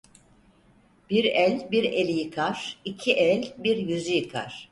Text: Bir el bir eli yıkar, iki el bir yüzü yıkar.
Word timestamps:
Bir 1.09 1.25
el 1.25 1.67
bir 1.71 1.83
eli 1.83 2.11
yıkar, 2.11 2.77
iki 2.85 3.13
el 3.13 3.53
bir 3.57 3.77
yüzü 3.77 4.11
yıkar. 4.11 4.59